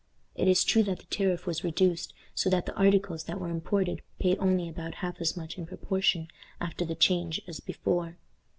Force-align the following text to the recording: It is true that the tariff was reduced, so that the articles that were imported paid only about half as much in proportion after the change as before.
It 0.33 0.47
is 0.47 0.63
true 0.63 0.81
that 0.85 0.97
the 0.97 1.05
tariff 1.05 1.45
was 1.45 1.63
reduced, 1.63 2.15
so 2.33 2.49
that 2.49 2.65
the 2.65 2.73
articles 2.75 3.25
that 3.25 3.39
were 3.39 3.49
imported 3.51 4.01
paid 4.17 4.39
only 4.39 4.67
about 4.67 4.95
half 4.95 5.21
as 5.21 5.37
much 5.37 5.59
in 5.59 5.67
proportion 5.67 6.27
after 6.59 6.83
the 6.83 6.95
change 6.95 7.39
as 7.47 7.59
before. 7.59 8.17